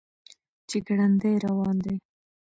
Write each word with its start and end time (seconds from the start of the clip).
چې 0.69 0.77
ګړندی 0.87 1.33
روان 1.45 1.77
دی. 1.85 1.95